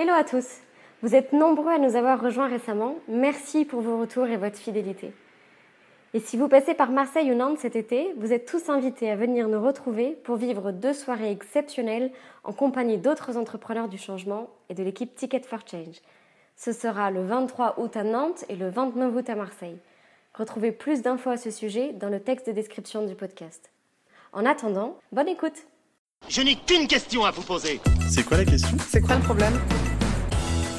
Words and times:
Hello 0.00 0.12
à 0.12 0.22
tous 0.22 0.46
Vous 1.02 1.16
êtes 1.16 1.32
nombreux 1.32 1.72
à 1.72 1.78
nous 1.78 1.96
avoir 1.96 2.20
rejoints 2.20 2.46
récemment. 2.46 2.94
Merci 3.08 3.64
pour 3.64 3.80
vos 3.80 3.98
retours 3.98 4.28
et 4.28 4.36
votre 4.36 4.56
fidélité. 4.56 5.12
Et 6.14 6.20
si 6.20 6.36
vous 6.36 6.46
passez 6.46 6.74
par 6.74 6.92
Marseille 6.92 7.32
ou 7.32 7.34
Nantes 7.34 7.58
cet 7.58 7.74
été, 7.74 8.14
vous 8.16 8.32
êtes 8.32 8.46
tous 8.46 8.68
invités 8.68 9.10
à 9.10 9.16
venir 9.16 9.48
nous 9.48 9.60
retrouver 9.60 10.10
pour 10.22 10.36
vivre 10.36 10.70
deux 10.70 10.92
soirées 10.92 11.32
exceptionnelles 11.32 12.12
en 12.44 12.52
compagnie 12.52 12.98
d'autres 12.98 13.36
entrepreneurs 13.36 13.88
du 13.88 13.98
changement 13.98 14.50
et 14.68 14.74
de 14.74 14.84
l'équipe 14.84 15.16
Ticket 15.16 15.42
for 15.42 15.66
Change. 15.68 15.96
Ce 16.54 16.70
sera 16.70 17.10
le 17.10 17.24
23 17.24 17.80
août 17.80 17.96
à 17.96 18.04
Nantes 18.04 18.44
et 18.48 18.54
le 18.54 18.68
29 18.68 19.16
août 19.16 19.28
à 19.28 19.34
Marseille. 19.34 19.78
Retrouvez 20.32 20.70
plus 20.70 21.02
d'infos 21.02 21.30
à 21.30 21.36
ce 21.36 21.50
sujet 21.50 21.92
dans 21.92 22.08
le 22.08 22.20
texte 22.20 22.46
de 22.46 22.52
description 22.52 23.04
du 23.04 23.16
podcast. 23.16 23.72
En 24.32 24.46
attendant, 24.46 24.96
bonne 25.10 25.26
écoute 25.26 25.66
Je 26.28 26.42
n'ai 26.42 26.56
qu'une 26.56 26.86
question 26.86 27.24
à 27.24 27.30
vous 27.30 27.42
poser. 27.42 27.80
C'est 28.06 28.22
quoi 28.22 28.36
la 28.36 28.44
question? 28.44 28.76
C'est 28.86 29.00
quoi 29.00 29.16
le 29.16 29.22
problème? 29.22 29.54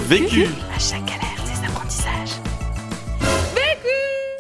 Vécu 0.02 0.46
À 0.74 0.78
chaque 0.78 1.04
galère, 1.06 1.44
des 1.44 1.68
apprentissages. 1.68 2.40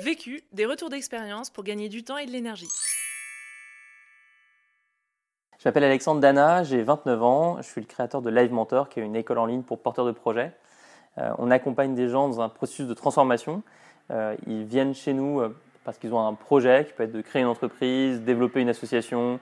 Vécu, 0.04 0.43
des 0.54 0.67
retours 0.67 0.90
d'expérience 0.90 1.49
pour 1.49 1.63
gagner 1.63 1.90
du 1.90 2.04
temps 2.04 2.17
et 2.17 2.27
de 2.27 2.31
l'énergie. 2.31 2.70
Je 5.57 5.67
m'appelle 5.67 5.84
Alexandre 5.84 6.21
Dana, 6.21 6.63
j'ai 6.63 6.84
29 6.84 7.23
ans, 7.23 7.57
je 7.57 7.63
suis 7.63 7.81
le 7.81 7.88
créateur 7.88 8.21
de 8.21 8.29
Live 8.29 8.54
Mentor, 8.54 8.88
qui 8.88 8.99
est 8.99 9.04
une 9.04 9.16
école 9.16 9.40
en 9.40 9.48
ligne 9.48 9.63
pour 9.63 9.79
porteurs 9.79 10.05
de 10.05 10.12
projets. 10.12 10.54
Euh, 11.18 11.31
on 11.40 11.49
accompagne 11.49 11.95
des 11.95 12.07
gens 12.07 12.29
dans 12.29 12.40
un 12.40 12.49
processus 12.49 12.88
de 12.88 12.93
transformation. 12.93 13.63
Euh, 14.12 14.35
ils 14.45 14.63
viennent 14.63 14.93
chez 14.93 15.13
nous 15.13 15.41
euh, 15.41 15.55
parce 15.84 15.98
qu'ils 15.98 16.13
ont 16.13 16.26
un 16.26 16.35
projet 16.35 16.85
qui 16.85 16.93
peut 16.93 17.04
être 17.04 17.12
de 17.12 17.21
créer 17.21 17.41
une 17.41 17.48
entreprise, 17.48 18.21
développer 18.21 18.62
une 18.62 18.70
association, 18.70 19.40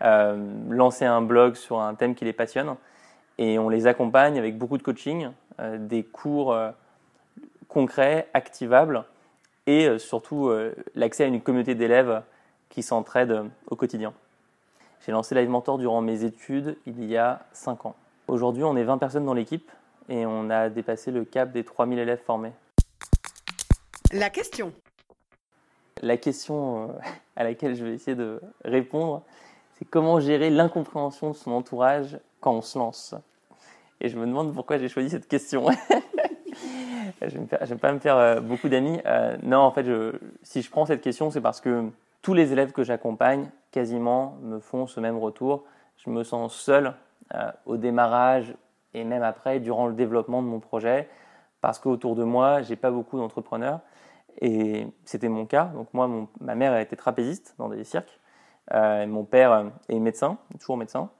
lancer 0.00 1.04
un 1.04 1.22
blog 1.22 1.54
sur 1.54 1.80
un 1.80 1.94
thème 1.94 2.14
qui 2.14 2.24
les 2.24 2.32
passionne. 2.32 2.76
Et 3.38 3.58
on 3.58 3.68
les 3.68 3.86
accompagne 3.86 4.38
avec 4.38 4.56
beaucoup 4.56 4.78
de 4.78 4.82
coaching, 4.82 5.30
des 5.58 6.02
cours 6.04 6.56
concrets, 7.68 8.28
activables 8.32 9.04
et 9.66 9.86
euh, 9.86 9.98
surtout 9.98 10.48
euh, 10.48 10.74
l'accès 10.94 11.24
à 11.24 11.26
une 11.26 11.40
communauté 11.40 11.74
d'élèves 11.74 12.22
qui 12.68 12.82
s'entraident 12.82 13.50
au 13.68 13.76
quotidien. 13.76 14.12
J'ai 15.04 15.12
lancé 15.12 15.34
Live 15.34 15.48
Mentor 15.48 15.78
durant 15.78 16.00
mes 16.00 16.24
études 16.24 16.78
il 16.86 17.04
y 17.04 17.16
a 17.16 17.44
5 17.52 17.86
ans. 17.86 17.96
Aujourd'hui, 18.28 18.64
on 18.64 18.76
est 18.76 18.84
20 18.84 18.98
personnes 18.98 19.24
dans 19.24 19.34
l'équipe 19.34 19.70
et 20.08 20.26
on 20.26 20.50
a 20.50 20.68
dépassé 20.68 21.10
le 21.10 21.24
cap 21.24 21.52
des 21.52 21.64
3000 21.64 21.98
élèves 21.98 22.22
formés. 22.24 22.52
La 24.12 24.30
question. 24.30 24.72
La 26.02 26.16
question 26.16 26.90
euh, 26.90 26.92
à 27.36 27.44
laquelle 27.44 27.74
je 27.74 27.84
vais 27.84 27.94
essayer 27.94 28.16
de 28.16 28.40
répondre, 28.64 29.22
c'est 29.78 29.84
comment 29.84 30.20
gérer 30.20 30.50
l'incompréhension 30.50 31.30
de 31.30 31.36
son 31.36 31.52
entourage 31.52 32.18
quand 32.40 32.52
on 32.52 32.62
se 32.62 32.78
lance. 32.78 33.14
Et 34.00 34.08
je 34.08 34.18
me 34.18 34.26
demande 34.26 34.54
pourquoi 34.54 34.78
j'ai 34.78 34.88
choisi 34.88 35.10
cette 35.10 35.28
question. 35.28 35.66
je 37.22 37.38
n'aime 37.38 37.78
pas 37.78 37.92
me 37.92 37.98
faire 37.98 38.16
euh, 38.16 38.40
beaucoup 38.40 38.68
d'amis. 38.68 39.00
Euh, 39.06 39.36
non, 39.42 39.58
en 39.58 39.70
fait, 39.70 39.84
je, 39.84 40.12
si 40.42 40.62
je 40.62 40.70
prends 40.70 40.86
cette 40.86 41.00
question, 41.00 41.30
c'est 41.30 41.40
parce 41.40 41.60
que 41.60 41.90
tous 42.22 42.34
les 42.34 42.52
élèves 42.52 42.72
que 42.72 42.82
j'accompagne, 42.82 43.50
quasiment, 43.70 44.36
me 44.42 44.58
font 44.58 44.86
ce 44.86 45.00
même 45.00 45.18
retour. 45.18 45.64
Je 45.96 46.10
me 46.10 46.24
sens 46.24 46.54
seul 46.54 46.94
euh, 47.34 47.50
au 47.64 47.76
démarrage 47.76 48.54
et 48.94 49.04
même 49.04 49.22
après, 49.22 49.60
durant 49.60 49.86
le 49.86 49.94
développement 49.94 50.42
de 50.42 50.48
mon 50.48 50.60
projet, 50.60 51.08
parce 51.60 51.78
qu'autour 51.78 52.16
de 52.16 52.24
moi, 52.24 52.62
j'ai 52.62 52.76
pas 52.76 52.90
beaucoup 52.90 53.18
d'entrepreneurs. 53.18 53.80
Et 54.40 54.86
c'était 55.04 55.28
mon 55.28 55.46
cas. 55.46 55.64
Donc 55.74 55.88
moi, 55.92 56.08
ma 56.40 56.54
mère 56.54 56.76
été 56.78 56.96
trapéziste 56.96 57.54
dans 57.58 57.68
des 57.68 57.84
cirques. 57.84 58.20
Euh, 58.72 59.06
mon 59.06 59.24
père 59.24 59.70
est 59.88 59.98
médecin, 59.98 60.38
toujours 60.58 60.76
médecin. 60.76 61.10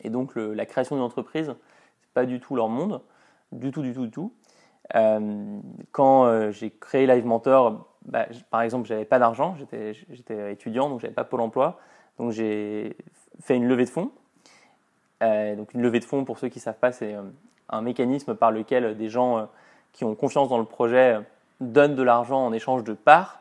Et 0.00 0.10
donc 0.10 0.36
la 0.36 0.66
création 0.66 0.96
d'une 0.96 1.04
entreprise, 1.04 1.54
c'est 2.00 2.12
pas 2.12 2.26
du 2.26 2.40
tout 2.40 2.54
leur 2.54 2.68
monde, 2.68 3.02
du 3.52 3.70
tout, 3.70 3.82
du 3.82 3.92
tout, 3.92 4.04
du 4.04 4.10
tout. 4.10 4.32
Euh, 4.94 5.60
quand 5.92 6.24
euh, 6.24 6.50
j'ai 6.50 6.70
créé 6.70 7.06
Live 7.06 7.26
Mentor, 7.26 7.86
bah, 8.04 8.26
par 8.50 8.62
exemple, 8.62 8.88
j'avais 8.88 9.04
pas 9.04 9.18
d'argent, 9.18 9.54
j'étais 9.56 10.52
étudiant, 10.52 10.88
donc 10.88 11.00
j'avais 11.00 11.12
pas 11.12 11.24
Pôle 11.24 11.40
Emploi, 11.40 11.78
donc 12.18 12.32
j'ai 12.32 12.96
fait 13.40 13.56
une 13.56 13.66
levée 13.66 13.84
de 13.84 13.90
fonds. 13.90 14.10
Euh, 15.22 15.56
donc 15.56 15.74
une 15.74 15.82
levée 15.82 16.00
de 16.00 16.04
fonds, 16.04 16.24
pour 16.24 16.38
ceux 16.38 16.48
qui 16.48 16.60
savent 16.60 16.78
pas, 16.78 16.92
c'est 16.92 17.14
un 17.68 17.82
mécanisme 17.82 18.34
par 18.34 18.50
lequel 18.50 18.96
des 18.96 19.08
gens 19.08 19.48
qui 19.92 20.04
ont 20.04 20.14
confiance 20.14 20.48
dans 20.48 20.58
le 20.58 20.64
projet 20.64 21.18
donnent 21.60 21.96
de 21.96 22.02
l'argent 22.02 22.46
en 22.46 22.52
échange 22.52 22.84
de 22.84 22.94
parts. 22.94 23.40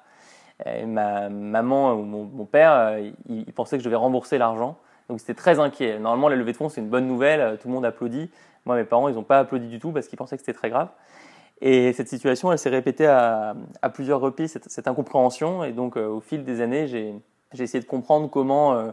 Ma 0.65 1.29
maman 1.29 1.93
ou 1.93 2.03
mon, 2.03 2.45
père, 2.45 2.97
ils, 3.29 3.53
pensaient 3.53 3.77
que 3.77 3.83
je 3.83 3.87
devais 3.87 3.95
rembourser 3.95 4.37
l'argent. 4.37 4.77
Donc 5.07 5.19
c'était 5.19 5.35
très 5.35 5.59
inquiet. 5.59 5.99
Normalement, 5.99 6.29
la 6.29 6.35
levée 6.35 6.51
de 6.51 6.57
fonds, 6.57 6.69
c'est 6.69 6.81
une 6.81 6.89
bonne 6.89 7.07
nouvelle, 7.07 7.57
tout 7.59 7.67
le 7.67 7.73
monde 7.73 7.85
applaudit. 7.85 8.29
Moi, 8.65 8.75
mes 8.75 8.83
parents, 8.83 9.07
ils 9.07 9.15
n'ont 9.15 9.23
pas 9.23 9.39
applaudi 9.39 9.67
du 9.67 9.79
tout 9.79 9.91
parce 9.91 10.07
qu'ils 10.07 10.17
pensaient 10.17 10.35
que 10.35 10.41
c'était 10.41 10.57
très 10.57 10.69
grave. 10.69 10.89
Et 11.61 11.93
cette 11.93 12.07
situation, 12.07 12.51
elle 12.51 12.59
s'est 12.59 12.69
répétée 12.69 13.07
à, 13.07 13.55
plusieurs 13.93 14.19
reprises, 14.19 14.59
cette, 14.67 14.87
incompréhension. 14.87 15.63
Et 15.63 15.71
donc, 15.71 15.97
euh, 15.97 16.07
au 16.07 16.19
fil 16.19 16.43
des 16.43 16.61
années, 16.61 16.87
j'ai 16.87 17.13
essayé 17.57 17.81
de 17.81 17.87
comprendre 17.87 18.29
comment 18.29 18.73
euh, 18.73 18.91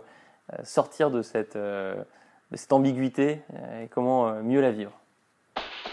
sortir 0.63 1.11
de 1.11 1.21
cette, 1.21 1.57
euh, 1.57 1.95
de 2.51 2.57
cette 2.57 2.73
ambiguïté 2.73 3.43
et 3.83 3.89
comment 3.89 4.33
mieux 4.43 4.61
la 4.61 4.71
vivre. 4.71 4.93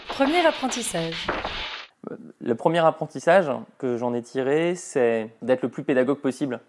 Premier 0.08 0.46
apprentissage. 0.46 1.26
Le 2.40 2.54
premier 2.54 2.80
apprentissage 2.80 3.50
que 3.78 3.96
j'en 3.96 4.12
ai 4.14 4.22
tiré, 4.22 4.74
c'est 4.74 5.30
d'être 5.42 5.62
le 5.62 5.68
plus 5.68 5.84
pédagogue 5.84 6.18
possible, 6.18 6.60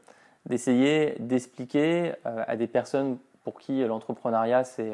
d'essayer 0.46 1.16
d'expliquer 1.20 2.14
à 2.24 2.56
des 2.56 2.68
personnes 2.68 3.18
pour 3.44 3.60
qui 3.60 3.84
l'entrepreneuriat 3.84 4.64
c'est 4.64 4.94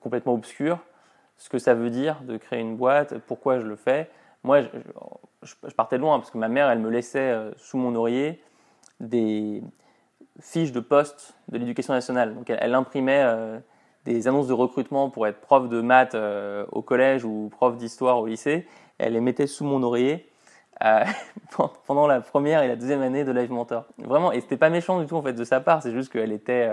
complètement 0.00 0.34
obscur, 0.34 0.78
ce 1.42 1.48
que 1.48 1.58
ça 1.58 1.74
veut 1.74 1.90
dire 1.90 2.20
de 2.22 2.36
créer 2.36 2.60
une 2.60 2.76
boîte, 2.76 3.18
pourquoi 3.26 3.58
je 3.58 3.66
le 3.66 3.76
fais. 3.76 4.08
Moi, 4.44 4.60
je, 5.42 5.74
partais 5.74 5.96
de 5.96 6.02
loin 6.02 6.18
parce 6.18 6.30
que 6.30 6.38
ma 6.38 6.48
mère, 6.48 6.70
elle 6.70 6.78
me 6.78 6.90
laissait 6.90 7.18
euh, 7.18 7.50
sous 7.56 7.76
mon 7.76 7.94
oreiller 7.94 8.40
des 9.00 9.62
fiches 10.40 10.72
de 10.72 10.80
poste 10.80 11.34
de 11.48 11.58
l'éducation 11.58 11.92
nationale. 11.92 12.34
Donc, 12.34 12.50
elle, 12.50 12.74
imprimait 12.74 13.22
euh, 13.24 13.58
des 14.04 14.28
annonces 14.28 14.48
de 14.48 14.52
recrutement 14.52 15.10
pour 15.10 15.26
être 15.26 15.40
prof 15.40 15.68
de 15.68 15.80
maths 15.80 16.14
euh, 16.14 16.64
au 16.72 16.82
collège 16.82 17.24
ou 17.24 17.48
prof 17.50 17.76
d'histoire 17.76 18.18
au 18.18 18.26
lycée. 18.26 18.66
Elle 19.02 19.14
les 19.14 19.20
mettait 19.20 19.46
sous 19.46 19.64
mon 19.64 19.82
oreiller 19.82 20.28
pendant 21.86 22.08
la 22.08 22.20
première 22.20 22.62
et 22.62 22.68
la 22.68 22.74
deuxième 22.74 23.02
année 23.02 23.24
de 23.24 23.30
Live 23.30 23.52
Mentor. 23.52 23.84
Vraiment, 23.98 24.32
et 24.32 24.40
c'était 24.40 24.56
pas 24.56 24.68
méchant 24.68 25.00
du 25.00 25.06
tout 25.06 25.14
en 25.14 25.22
fait 25.22 25.32
de 25.32 25.44
sa 25.44 25.60
part, 25.60 25.80
c'est 25.80 25.92
juste 25.92 26.10
qu'elle 26.10 26.32
était 26.32 26.68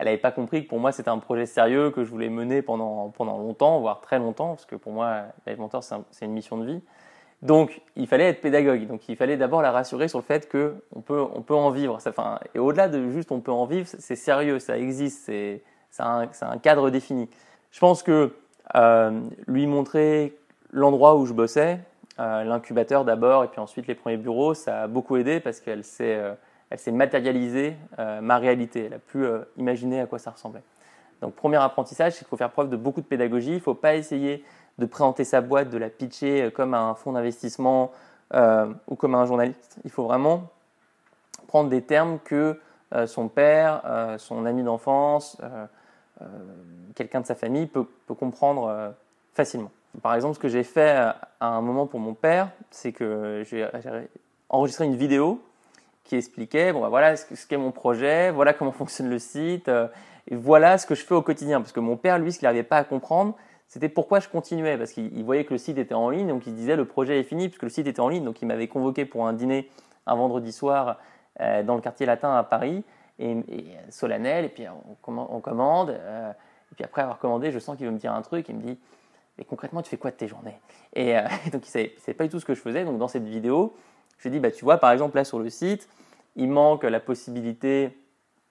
elle 0.00 0.06
n'avait 0.06 0.18
pas 0.18 0.30
compris 0.30 0.64
que 0.64 0.68
pour 0.68 0.78
moi 0.78 0.92
c'était 0.92 1.10
un 1.10 1.18
projet 1.18 1.44
sérieux 1.44 1.90
que 1.90 2.04
je 2.04 2.10
voulais 2.10 2.30
mener 2.30 2.62
pendant, 2.62 3.10
pendant 3.10 3.36
longtemps, 3.36 3.80
voire 3.80 4.00
très 4.00 4.18
longtemps, 4.18 4.50
parce 4.50 4.64
que 4.64 4.74
pour 4.74 4.92
moi, 4.92 5.24
Live 5.46 5.58
Mentor, 5.58 5.82
c'est 5.82 6.24
une 6.24 6.32
mission 6.32 6.56
de 6.56 6.64
vie. 6.64 6.80
Donc, 7.42 7.82
il 7.96 8.06
fallait 8.06 8.28
être 8.28 8.40
pédagogue. 8.40 8.86
Donc, 8.86 9.08
il 9.08 9.16
fallait 9.16 9.36
d'abord 9.36 9.60
la 9.60 9.70
rassurer 9.70 10.08
sur 10.08 10.18
le 10.18 10.24
fait 10.24 10.50
qu'on 10.50 11.00
peut, 11.00 11.22
on 11.34 11.42
peut 11.42 11.54
en 11.54 11.70
vivre. 11.70 11.98
Enfin, 12.06 12.38
et 12.54 12.58
au-delà 12.58 12.88
de 12.88 13.10
juste 13.10 13.30
on 13.30 13.40
peut 13.40 13.52
en 13.52 13.66
vivre, 13.66 13.86
c'est 13.86 14.16
sérieux, 14.16 14.58
ça 14.58 14.78
existe, 14.78 15.24
c'est 15.26 15.62
un, 15.98 16.28
un, 16.40 16.58
cadre 16.58 16.88
défini. 16.88 17.28
Je 17.70 17.80
pense 17.80 18.02
que 18.02 18.34
euh, 18.76 19.20
lui 19.46 19.66
montrer 19.66 20.34
l'endroit 20.72 21.16
où 21.16 21.26
je 21.26 21.32
bossais, 21.32 21.80
euh, 22.18 22.44
l'incubateur 22.44 23.04
d'abord, 23.04 23.44
et 23.44 23.48
puis 23.48 23.60
ensuite 23.60 23.86
les 23.86 23.94
premiers 23.94 24.16
bureaux, 24.16 24.54
ça 24.54 24.82
a 24.82 24.86
beaucoup 24.86 25.16
aidé 25.16 25.40
parce 25.40 25.60
qu'elle 25.60 25.84
s'est. 25.84 26.16
Euh, 26.16 26.34
matérialisée 26.92 27.76
euh, 27.98 28.20
ma 28.20 28.38
réalité. 28.38 28.84
Elle 28.84 28.94
a 28.94 28.98
pu 29.00 29.26
imaginer 29.56 30.00
à 30.00 30.06
quoi 30.06 30.20
ça 30.20 30.30
ressemblait. 30.30 30.62
Donc, 31.20 31.34
premier 31.34 31.56
apprentissage, 31.56 32.12
c'est 32.12 32.18
qu'il 32.20 32.28
faut 32.28 32.36
faire 32.36 32.52
preuve 32.52 32.70
de 32.70 32.76
beaucoup 32.76 33.00
de 33.00 33.06
pédagogie. 33.06 33.50
Il 33.50 33.54
ne 33.56 33.60
faut 33.60 33.74
pas 33.74 33.96
essayer 33.96 34.44
de 34.78 34.86
présenter 34.86 35.24
sa 35.24 35.40
boîte, 35.40 35.68
de 35.70 35.78
la 35.78 35.88
pitcher 35.88 36.52
comme 36.54 36.74
un 36.74 36.94
fonds 36.94 37.10
d'investissement 37.10 37.90
ou 38.32 38.94
comme 38.94 39.16
un 39.16 39.24
journaliste. 39.24 39.80
Il 39.84 39.90
faut 39.90 40.04
vraiment 40.04 40.44
prendre 41.48 41.70
des 41.70 41.82
termes 41.82 42.20
que 42.20 42.60
son 43.06 43.26
père, 43.26 43.82
son 44.18 44.46
ami 44.46 44.62
d'enfance, 44.62 45.38
quelqu'un 46.94 47.20
de 47.20 47.26
sa 47.26 47.34
famille 47.34 47.66
peut 47.66 48.14
comprendre 48.14 48.94
facilement. 49.34 49.72
Par 50.02 50.14
exemple, 50.14 50.34
ce 50.34 50.40
que 50.40 50.48
j'ai 50.48 50.62
fait 50.62 50.90
à 50.90 51.16
un 51.40 51.60
moment 51.60 51.86
pour 51.86 52.00
mon 52.00 52.14
père, 52.14 52.50
c'est 52.70 52.92
que 52.92 53.42
j'ai 53.44 53.68
enregistré 54.48 54.84
une 54.84 54.96
vidéo 54.96 55.42
qui 56.04 56.16
expliquait 56.16 56.72
bon, 56.72 56.80
bah, 56.80 56.88
voilà 56.88 57.16
ce 57.16 57.46
qu'est 57.46 57.56
mon 57.56 57.70
projet, 57.70 58.30
voilà 58.30 58.52
comment 58.52 58.72
fonctionne 58.72 59.08
le 59.08 59.18
site, 59.18 59.68
euh, 59.68 59.86
et 60.28 60.34
voilà 60.34 60.76
ce 60.76 60.86
que 60.86 60.94
je 60.94 61.04
fais 61.04 61.14
au 61.14 61.22
quotidien. 61.22 61.60
Parce 61.60 61.72
que 61.72 61.80
mon 61.80 61.96
père, 61.96 62.18
lui, 62.18 62.32
ce 62.32 62.38
qu'il 62.38 62.46
n'arrivait 62.46 62.62
pas 62.62 62.78
à 62.78 62.84
comprendre, 62.84 63.34
c'était 63.68 63.88
pourquoi 63.88 64.20
je 64.20 64.28
continuais. 64.28 64.76
Parce 64.76 64.92
qu'il 64.92 65.24
voyait 65.24 65.44
que 65.44 65.52
le 65.52 65.58
site 65.58 65.78
était 65.78 65.94
en 65.94 66.10
ligne, 66.10 66.28
donc 66.28 66.46
il 66.46 66.54
disait 66.54 66.76
le 66.76 66.84
projet 66.84 67.20
est 67.20 67.24
fini, 67.24 67.48
puisque 67.48 67.62
le 67.62 67.68
site 67.68 67.86
était 67.86 68.00
en 68.00 68.08
ligne. 68.08 68.24
Donc 68.24 68.42
il 68.42 68.46
m'avait 68.46 68.68
convoqué 68.68 69.04
pour 69.04 69.26
un 69.26 69.32
dîner 69.32 69.70
un 70.06 70.16
vendredi 70.16 70.52
soir 70.52 70.98
euh, 71.40 71.62
dans 71.62 71.76
le 71.76 71.80
quartier 71.80 72.06
latin 72.06 72.34
à 72.36 72.42
Paris, 72.42 72.84
et, 73.18 73.36
solennel, 73.90 74.46
et 74.46 74.48
puis 74.48 74.64
on, 75.06 75.40
commande. 75.40 75.90
Euh, 75.90 76.30
et 76.30 76.74
puis 76.74 76.84
après 76.84 77.02
avoir 77.02 77.18
commandé, 77.18 77.52
je 77.52 77.58
sens 77.58 77.76
qu'il 77.76 77.86
veut 77.86 77.92
me 77.92 77.98
dire 77.98 78.12
un 78.12 78.22
truc, 78.22 78.48
il 78.48 78.56
me 78.56 78.62
dit 78.62 78.78
mais 79.40 79.46
concrètement, 79.46 79.82
tu 79.82 79.88
fais 79.88 79.96
quoi 79.96 80.12
de 80.12 80.16
tes 80.16 80.28
journées? 80.28 80.60
Et 80.94 81.14
donc, 81.50 81.66
il 81.74 81.80
ne 81.80 81.88
savait, 81.98 82.14
pas 82.16 82.24
du 82.24 82.30
tout 82.30 82.38
ce 82.38 82.44
que 82.44 82.54
je 82.54 82.60
faisais. 82.60 82.84
Donc, 82.84 82.98
dans 82.98 83.08
cette 83.08 83.24
vidéo, 83.24 83.74
je 84.18 84.28
lui 84.28 84.28
ai 84.28 84.38
dit, 84.38 84.38
bah, 84.38 84.50
tu 84.52 84.64
vois, 84.64 84.76
par 84.76 84.92
exemple, 84.92 85.16
là 85.16 85.24
sur 85.24 85.38
le 85.38 85.48
site, 85.48 85.88
il 86.36 86.48
manque 86.48 86.84
la 86.84 87.00
possibilité 87.00 87.96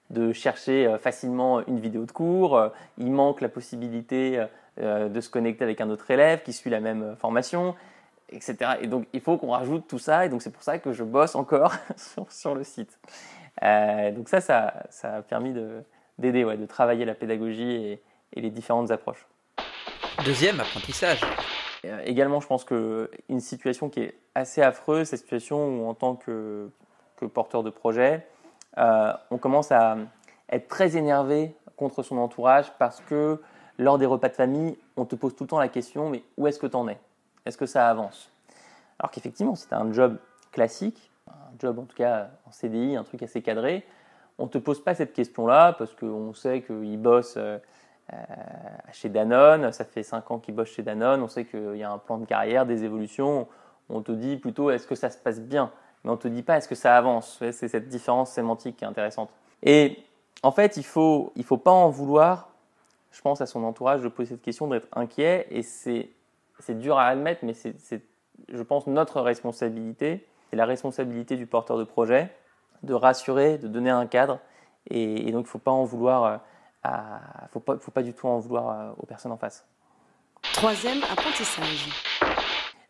de 0.10 0.34
chercher 0.34 0.88
euh, 0.88 0.98
facilement 0.98 1.66
une 1.68 1.80
vidéo 1.80 2.06
de 2.06 2.12
cours, 2.12 2.58
euh, 2.58 2.70
il 2.98 3.12
manque 3.12 3.42
la 3.42 3.50
possibilité 3.50 4.40
euh, 4.40 4.48
euh, 4.82 5.10
de 5.10 5.22
se 5.22 5.30
connecter 5.30 5.64
avec 5.64 5.80
un 5.82 5.90
autre 5.92 6.10
élève 6.10 6.42
qui 6.42 6.52
suit 6.52 6.72
la 6.72 6.80
même 6.80 7.04
euh, 7.04 7.16
formation, 7.16 7.76
etc. 8.30 8.78
Et 8.82 8.88
donc, 8.88 9.06
il 9.14 9.22
faut 9.22 9.38
qu'on 9.38 9.52
rajoute 9.52 9.88
tout 9.88 10.00
ça. 10.00 10.26
Et 10.26 10.30
donc, 10.30 10.42
c'est 10.42 10.50
pour 10.50 10.64
ça 10.64 10.80
que 10.80 10.94
je 10.94 11.04
bosse 11.04 11.36
encore 11.36 11.74
sur, 12.30 12.56
le 12.56 12.64
site. 12.64 12.98
Euh, 13.62 14.12
donc 14.12 14.30
ça, 14.30 14.42
ça, 14.42 14.74
a 15.04 15.22
permis 15.22 15.54
de- 15.54 15.84
d'aider, 16.18 16.44
ouais, 16.44 16.58
de 16.58 16.66
travailler 16.66 17.06
la 17.06 17.14
pédagogie 17.14 18.00
et 18.34 18.42
les 18.42 18.50
différentes 18.50 18.90
approches. 18.90 19.29
Deuxième 20.26 20.60
apprentissage. 20.60 21.22
Euh, 21.86 22.02
également, 22.06 22.42
je 22.42 22.48
pense 22.48 22.66
que 22.66 23.10
une 23.30 23.40
situation 23.40 23.90
qui 23.90 24.02
est 24.02 24.20
assez 24.36 24.62
affreuse, 24.62 25.08
c'est 25.08 25.16
la 25.16 25.22
situation 25.22 25.66
où, 25.66 25.88
en 25.88 25.94
tant 25.94 26.16
que, 26.16 26.70
porteur 27.34 27.64
de 27.64 27.70
projet, 27.70 28.28
euh, 28.78 29.14
on 29.32 29.38
commence 29.38 29.72
à 29.72 29.98
être 30.50 30.68
très 30.68 30.98
énervé 30.98 31.56
contre 31.78 32.04
son 32.04 32.18
entourage 32.18 32.72
parce 32.80 33.02
que 33.02 33.42
lors 33.78 33.98
des 33.98 34.06
repas 34.06 34.30
de 34.30 34.36
famille, 34.36 34.78
on 34.98 35.06
te 35.06 35.16
pose 35.16 35.36
tout 35.36 35.46
le 35.46 35.50
temps 35.50 35.60
la 35.60 35.70
question 35.70 36.10
mais 36.10 36.24
où 36.38 36.48
est-ce 36.48 36.60
que 36.60 36.68
tu 36.68 36.76
en 36.76 36.88
es? 36.88 36.98
Est-ce 37.46 37.58
que 37.58 37.66
ça 37.66 37.90
avance? 37.90 38.30
Alors 39.00 39.12
qu'effectivement, 39.12 39.54
as 39.72 39.78
un 39.78 39.94
job 39.94 40.18
classique, 40.52 41.12
un 41.28 41.58
job 41.60 41.80
en 41.80 41.84
tout 41.84 41.96
cas 41.96 42.30
en 42.46 42.52
CDI, 42.52 42.96
un 42.96 43.04
truc 43.04 43.24
assez 43.24 43.42
cadré, 43.42 43.86
on 44.38 44.46
ne 44.46 44.50
te 44.50 44.58
pose 44.58 44.84
pas 44.84 44.96
cette 44.96 45.14
question-là 45.14 45.74
parce 45.74 45.94
qu'on 45.94 46.34
sait 46.34 46.62
qu'il 46.62 46.98
bosse 46.98 47.36
euh, 47.38 47.58
euh, 47.58 47.60
chez 48.92 49.10
Danone, 49.10 49.72
ça 49.72 49.86
fait 49.86 50.04
5 50.04 50.32
ans 50.32 50.40
qu'il 50.40 50.56
bosse 50.56 50.70
chez 50.70 50.84
Danone, 50.84 51.22
on 51.22 51.28
sait 51.28 51.46
qu'il 51.46 51.78
y 51.78 51.84
a 51.84 51.92
un 51.92 51.98
plan 51.98 52.18
de 52.18 52.26
carrière, 52.26 52.66
des 52.66 52.84
évolutions, 52.84 53.48
on 53.90 54.02
te 54.02 54.12
dit 54.12 54.38
plutôt 54.38 54.70
est-ce 54.70 54.88
que 54.88 54.96
ça 54.96 55.10
se 55.10 55.18
passe 55.18 55.42
bien, 55.42 55.72
mais 56.04 56.12
on 56.12 56.14
ne 56.14 56.20
te 56.20 56.28
dit 56.28 56.44
pas 56.44 56.58
est-ce 56.58 56.68
que 56.68 56.76
ça 56.76 56.96
avance? 56.96 57.38
C'est 57.52 57.68
cette 57.68 57.88
différence 57.88 58.32
sémantique 58.32 58.78
qui 58.78 58.84
est 58.84 58.88
intéressante. 58.88 59.30
Et 59.64 60.00
en 60.44 60.52
fait, 60.52 60.78
il 60.78 60.82
ne 60.82 60.86
faut, 60.86 61.32
il 61.36 61.44
faut 61.44 61.58
pas 61.58 61.72
en 61.72 61.90
vouloir, 61.90 62.50
je 63.12 63.22
pense, 63.22 63.42
à 63.42 63.46
son 63.46 63.64
entourage 63.64 64.02
de 64.02 64.08
poser 64.08 64.36
cette 64.36 64.42
question, 64.42 64.68
d'être 64.68 64.88
inquiet, 64.94 65.48
et 65.52 65.64
c'est 65.64 66.10
dur 66.70 66.98
à 66.98 67.08
admettre, 67.08 67.44
mais 67.44 67.54
c'est, 67.54 67.80
c'est, 67.80 68.02
je 68.48 68.62
pense, 68.62 68.88
notre 68.88 69.22
responsabilité, 69.22 70.28
c'est 70.50 70.56
la 70.56 70.66
responsabilité 70.66 71.36
du 71.36 71.46
porteur 71.46 71.78
de 71.78 71.84
projet, 71.84 72.34
de 72.84 72.94
rassurer, 72.94 73.58
de 73.58 73.68
donner 73.68 73.90
un 73.90 74.06
cadre, 74.06 74.40
et, 74.90 75.28
et 75.28 75.32
donc 75.32 75.46
il 75.46 75.48
ne 75.48 75.52
faut 75.52 75.60
pas 75.60 75.72
en 75.72 75.84
vouloir, 75.84 76.24
euh, 76.24 76.38
à, 76.84 77.20
faut 77.52 77.60
pas, 77.60 77.78
faut 77.78 77.92
pas 77.92 78.04
du 78.04 78.14
tout 78.14 78.28
en 78.28 78.40
vouloir 78.40 78.70
euh, 78.70 78.92
aux 78.98 79.06
personnes 79.06 79.32
en 79.32 79.38
face. 79.38 79.66
Troisième 80.54 81.04
apprentissage. 81.12 81.90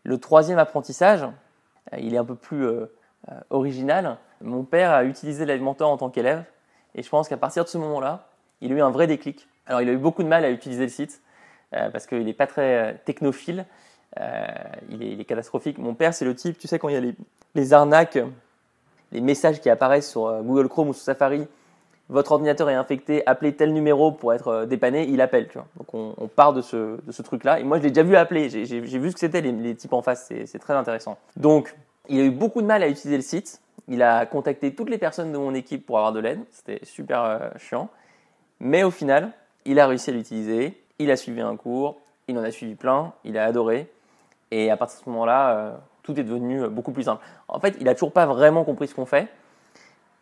Le 0.03 0.17
troisième 0.17 0.59
apprentissage, 0.59 1.23
euh, 1.23 1.97
il 1.97 2.13
est 2.13 2.17
un 2.17 2.25
peu 2.25 2.35
plus 2.35 2.65
euh, 2.65 2.85
original. 3.49 4.17
Mon 4.41 4.63
père 4.63 4.91
a 4.91 5.03
utilisé 5.03 5.45
l'Avimentor 5.45 5.89
en 5.89 5.97
tant 5.97 6.09
qu'élève, 6.09 6.43
et 6.95 7.03
je 7.03 7.09
pense 7.09 7.27
qu'à 7.27 7.37
partir 7.37 7.63
de 7.63 7.69
ce 7.69 7.77
moment-là, 7.77 8.27
il 8.61 8.71
a 8.71 8.75
eu 8.75 8.81
un 8.81 8.91
vrai 8.91 9.07
déclic. 9.07 9.47
Alors, 9.65 9.81
il 9.81 9.89
a 9.89 9.91
eu 9.91 9.97
beaucoup 9.97 10.23
de 10.23 10.27
mal 10.27 10.45
à 10.45 10.49
utiliser 10.49 10.83
le 10.83 10.89
site, 10.89 11.21
euh, 11.73 11.89
parce 11.89 12.07
qu'il 12.07 12.25
n'est 12.25 12.33
pas 12.33 12.47
très 12.47 13.01
technophile, 13.05 13.65
Euh, 14.17 14.47
il, 14.89 15.03
est, 15.03 15.11
il 15.11 15.21
est 15.21 15.25
catastrophique. 15.25 15.77
Mon 15.77 15.93
père, 15.93 16.15
c'est 16.15 16.25
le 16.25 16.33
type, 16.33 16.57
tu 16.57 16.67
sais, 16.67 16.79
quand 16.79 16.89
il 16.89 16.95
y 16.95 16.97
a 16.97 16.99
les, 16.99 17.15
les 17.53 17.73
arnaques, 17.73 18.17
les 19.11 19.21
messages 19.21 19.61
qui 19.61 19.69
apparaissent 19.69 20.09
sur 20.09 20.41
Google 20.41 20.67
Chrome 20.67 20.89
ou 20.89 20.93
sur 20.93 21.03
Safari, 21.03 21.47
votre 22.09 22.31
ordinateur 22.31 22.69
est 22.69 22.75
infecté, 22.75 23.21
appelez 23.27 23.55
tel 23.55 23.71
numéro 23.71 24.11
pour 24.11 24.33
être 24.33 24.47
euh, 24.47 24.65
dépanné, 24.65 25.07
il 25.07 25.21
appelle. 25.21 25.47
Tu 25.47 25.53
vois. 25.53 25.67
Donc 25.77 25.93
on, 25.93 26.27
part 26.27 26.53
de 26.53 26.61
ce, 26.61 27.21
truc-là. 27.21 27.59
Et 27.59 27.63
moi, 27.63 27.77
je 27.77 27.83
l'ai 27.83 27.91
déjà 27.91 28.03
vu 28.03 28.15
appeler. 28.15 28.49
J'ai 28.49 28.79
vu 28.79 29.09
ce 29.09 29.13
que 29.13 29.19
c'était 29.19 29.41
les, 29.41 29.75
types 29.75 29.93
en 29.93 30.01
face. 30.01 30.31
C'est 30.45 30.59
très 30.59 30.73
intéressant. 30.73 31.17
Donc, 31.37 31.75
il 32.09 32.19
a 32.19 32.23
eu 32.23 32.31
beaucoup 32.31 32.61
de 32.61 32.67
mal 32.67 32.81
à 32.81 32.89
utiliser 32.89 33.15
le 33.15 33.23
site. 33.23 33.61
Il 33.87 34.01
a 34.01 34.25
contacté 34.25 34.73
toutes 34.73 34.89
les 34.89 34.97
personnes 34.97 35.31
de 35.31 35.37
mon 35.37 35.53
équipe 35.53 35.85
pour 35.85 35.97
avoir 35.97 36.11
de 36.11 36.19
l'aide. 36.19 36.39
C'était 36.51 36.83
super 36.83 37.23
euh, 37.23 37.49
chiant. 37.57 37.89
Mais 38.59 38.83
au 38.83 38.91
final, 38.91 39.31
il 39.65 39.79
a 39.79 39.87
réussi 39.87 40.09
à 40.09 40.13
l'utiliser. 40.13 40.81
Il 40.97 41.11
a 41.11 41.15
suivi 41.15 41.41
un 41.41 41.55
cours. 41.55 41.99
Il 42.27 42.37
en 42.37 42.43
a 42.43 42.51
suivi 42.51 42.75
plein. 42.75 43.13
Il 43.23 43.37
a 43.37 43.45
adoré. 43.45 43.87
Et 44.51 44.71
à 44.71 44.77
partir 44.77 44.99
de 44.99 45.03
ce 45.05 45.09
moment-là, 45.11 45.51
euh, 45.51 45.71
tout 46.01 46.19
est 46.19 46.23
devenu 46.23 46.67
beaucoup 46.69 46.91
plus 46.91 47.03
simple. 47.03 47.23
En 47.47 47.59
fait, 47.59 47.75
il 47.79 47.87
a 47.87 47.93
toujours 47.93 48.11
pas 48.11 48.25
vraiment 48.25 48.63
compris 48.63 48.87
ce 48.87 48.95
qu'on 48.95 49.05
fait. 49.05 49.27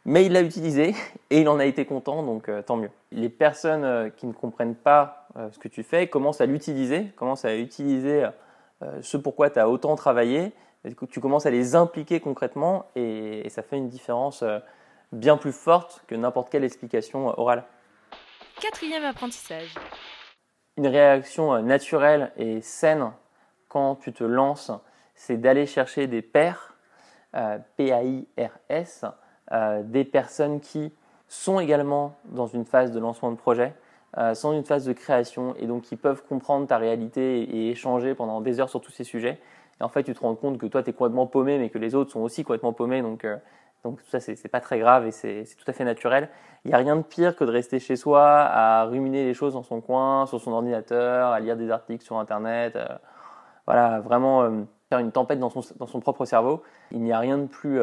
Mais 0.08 0.26
il 0.26 0.32
l'a 0.32 0.42
utilisé 0.42 0.96
et 1.30 1.42
il 1.42 1.50
en 1.50 1.60
a 1.60 1.66
été 1.66 1.86
content, 1.86 2.24
donc 2.24 2.48
euh, 2.48 2.62
tant 2.62 2.78
mieux. 2.78 2.90
Les 3.12 3.30
personnes 3.30 3.84
euh, 3.84 4.10
qui 4.10 4.26
ne 4.26 4.32
comprennent 4.32 4.76
pas 4.76 5.28
euh, 5.36 5.52
ce 5.52 5.60
que 5.60 5.68
tu 5.68 5.84
fais 5.84 6.08
commencent 6.08 6.40
à 6.40 6.46
l'utiliser, 6.46 7.08
commencent 7.18 7.46
à 7.46 7.56
utiliser 7.56 8.26
ce 9.02 9.18
pourquoi 9.18 9.50
tu 9.50 9.60
as 9.60 9.68
autant 9.70 9.96
travaillé. 9.96 10.54
Et 10.86 10.90
du 10.90 10.96
coup, 10.96 11.08
tu 11.08 11.20
commences 11.20 11.46
à 11.46 11.50
les 11.50 11.76
impliquer 11.76 12.20
concrètement 12.20 12.86
et, 12.96 13.46
et 13.46 13.50
ça 13.50 13.64
fait 13.64 13.76
une 13.76 13.90
différence 13.90 14.44
bien 15.12 15.36
plus 15.36 15.52
forte 15.52 16.04
que 16.08 16.16
n'importe 16.16 16.50
quelle 16.52 16.64
explication 16.64 17.28
orale. 17.40 17.64
Quatrième 18.62 19.04
apprentissage. 19.04 19.74
Une 20.78 20.88
réaction 20.88 21.60
naturelle 21.64 22.32
et 22.38 22.62
saine 22.62 23.12
quand 23.68 23.96
tu 23.96 24.14
te 24.14 24.24
lances, 24.24 24.72
c'est 25.16 25.38
d'aller 25.38 25.66
chercher 25.66 26.06
des 26.06 26.22
pairs, 26.22 26.76
P-A-I-R-S, 27.78 29.06
euh, 29.52 29.82
des 29.84 30.04
personnes 30.04 30.60
qui 30.60 30.92
sont 31.28 31.60
également 31.60 32.16
dans 32.26 32.48
une 32.48 32.66
phase 32.66 32.92
de 32.92 33.00
lancement 33.00 33.32
de 33.32 33.38
projet, 33.38 33.74
euh, 34.18 34.34
sont 34.34 34.52
dans 34.52 34.58
une 34.58 34.66
phase 34.66 34.86
de 34.86 34.94
création 34.94 35.54
et 35.58 35.68
donc 35.68 35.84
qui 35.84 35.96
peuvent 35.96 36.24
comprendre 36.24 36.66
ta 36.68 36.78
réalité 36.78 37.42
et, 37.42 37.70
échanger 37.70 38.16
pendant 38.16 38.42
des 38.42 38.60
heures 38.60 38.70
sur 38.70 38.82
tous 38.82 38.92
ces 38.92 39.04
sujets. 39.04 39.40
Et 39.80 39.84
en 39.84 39.90
fait, 39.90 40.04
tu 40.04 40.14
te 40.14 40.20
rends 40.20 40.36
compte 40.36 40.58
que 40.58 40.66
toi, 40.66 40.82
tu 40.82 40.90
es 40.90 40.94
complètement 40.94 41.28
paumé, 41.28 41.60
mais 41.60 41.70
que 41.70 41.78
les 41.78 41.94
autres 41.94 42.12
sont 42.12 42.22
aussi 42.22 42.44
complètement 42.44 42.74
paumés. 42.74 43.02
Donc, 43.02 43.26
euh, 43.26 43.38
donc 43.84 44.02
tout 44.02 44.10
ça, 44.10 44.20
c'est 44.20 44.48
pas 44.48 44.62
très 44.62 44.80
grave 44.80 45.06
et 45.06 45.12
c'est 45.12 45.44
tout 45.58 45.70
à 45.70 45.74
fait 45.74 45.84
naturel. 45.84 46.30
Il 46.66 46.70
n'y 46.70 46.74
a 46.74 46.78
rien 46.78 46.96
de 46.96 47.04
pire 47.04 47.36
que 47.36 47.44
de 47.44 47.52
rester 47.52 47.80
chez 47.80 47.96
soi 47.96 48.24
à 48.24 48.86
ruminer 48.86 49.26
les 49.26 49.34
choses 49.34 49.54
dans 49.54 49.64
son 49.64 49.82
coin, 49.82 50.26
sur 50.26 50.42
son 50.42 50.52
ordinateur, 50.52 51.32
à 51.32 51.40
lire 51.40 51.56
des 51.58 51.70
articles 51.70 52.04
sur 52.04 52.18
Internet. 52.18 52.76
euh, 52.76 52.88
voilà, 53.68 54.00
vraiment 54.00 54.50
faire 54.90 55.00
une 55.00 55.12
tempête 55.12 55.40
dans 55.40 55.50
son, 55.50 55.62
dans 55.78 55.88
son 55.88 56.00
propre 56.00 56.26
cerveau. 56.26 56.64
Il 56.92 57.02
n'y 57.02 57.12
a 57.12 57.20
rien 57.20 57.38
de 57.38 57.48
plus 57.48 57.82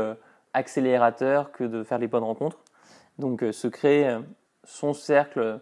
accélérateur 0.54 1.52
que 1.52 1.64
de 1.64 1.82
faire 1.82 1.98
les 1.98 2.06
bonnes 2.06 2.24
rencontres. 2.24 2.58
Donc, 3.18 3.42
euh, 3.42 3.52
se 3.52 3.68
créer 3.68 4.08
euh, 4.08 4.20
son 4.64 4.94
cercle 4.94 5.60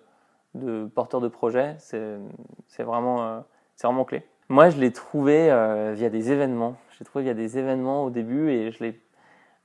de 0.54 0.86
porteurs 0.86 1.20
de 1.20 1.28
projets, 1.28 1.76
c'est 1.78 2.82
vraiment, 2.82 3.24
euh, 3.24 3.40
c'est 3.74 3.86
vraiment 3.86 4.04
clé. 4.04 4.24
Moi, 4.48 4.68
je 4.70 4.78
l'ai 4.78 4.92
trouvé 4.92 5.46
via 5.94 6.10
des 6.10 6.30
événements. 6.30 6.76
Je 6.90 6.98
l'ai 6.98 7.06
trouvé 7.06 7.24
via 7.24 7.32
des 7.32 7.56
événements 7.56 8.04
au 8.04 8.10
début 8.10 8.50
et 8.50 8.70
je 8.70 8.84
l'ai. 8.84 9.00